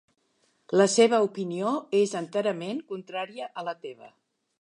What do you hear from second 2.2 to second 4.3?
enterament contrària a la teva.